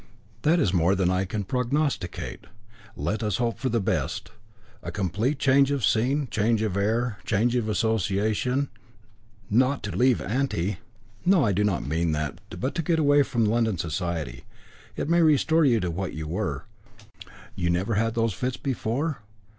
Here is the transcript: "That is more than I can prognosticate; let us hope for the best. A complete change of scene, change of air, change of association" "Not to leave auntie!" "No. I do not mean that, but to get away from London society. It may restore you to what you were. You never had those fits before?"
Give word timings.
"That 0.41 0.59
is 0.59 0.73
more 0.73 0.95
than 0.95 1.11
I 1.11 1.25
can 1.25 1.43
prognosticate; 1.43 2.47
let 2.95 3.21
us 3.21 3.37
hope 3.37 3.59
for 3.59 3.69
the 3.69 3.79
best. 3.79 4.31
A 4.81 4.91
complete 4.91 5.37
change 5.37 5.69
of 5.69 5.85
scene, 5.85 6.27
change 6.31 6.63
of 6.63 6.75
air, 6.75 7.19
change 7.23 7.55
of 7.55 7.69
association" 7.69 8.69
"Not 9.61 9.83
to 9.83 9.95
leave 9.95 10.19
auntie!" 10.19 10.79
"No. 11.23 11.45
I 11.45 11.51
do 11.51 11.63
not 11.63 11.85
mean 11.85 12.13
that, 12.13 12.41
but 12.49 12.73
to 12.73 12.81
get 12.81 12.97
away 12.97 13.21
from 13.21 13.45
London 13.45 13.77
society. 13.77 14.45
It 14.95 15.07
may 15.07 15.21
restore 15.21 15.65
you 15.65 15.79
to 15.81 15.91
what 15.91 16.13
you 16.15 16.27
were. 16.27 16.65
You 17.53 17.69
never 17.69 17.93
had 17.93 18.15
those 18.15 18.33
fits 18.33 18.57
before?" 18.57 19.21